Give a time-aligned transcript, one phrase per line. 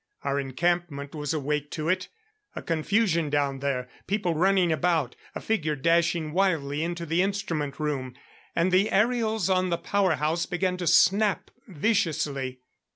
[0.23, 2.09] Our encampment was awake to it!
[2.55, 8.15] A confusion down there; people running about; a figure dashing wildly into the instrument room.
[8.55, 12.61] And the aerials on the power house began to snap viciously.